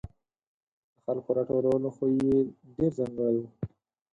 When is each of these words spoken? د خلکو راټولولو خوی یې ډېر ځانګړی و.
د 0.93 0.95
خلکو 1.05 1.29
راټولولو 1.37 1.89
خوی 1.95 2.13
یې 2.27 2.37
ډېر 2.77 2.91
ځانګړی 2.99 3.37
و. 3.43 3.45